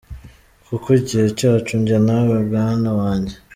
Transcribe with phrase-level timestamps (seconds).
[0.67, 3.35] Kuko igihe cyacu njye nawe mwana wanjye.